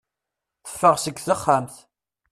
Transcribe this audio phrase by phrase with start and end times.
[0.69, 1.75] Teffeɣ seg texxamt.